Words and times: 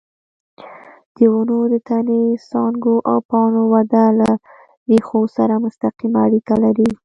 د 1.15 1.17
ونو 1.33 1.59
د 1.71 1.73
تنې، 1.87 2.23
څانګو 2.49 2.95
او 3.09 3.17
پاڼو 3.29 3.63
وده 3.73 4.03
له 4.19 4.29
ریښو 4.89 5.21
سره 5.37 5.53
مستقیمه 5.65 6.19
اړیکه 6.27 6.55
لري. 6.63 6.89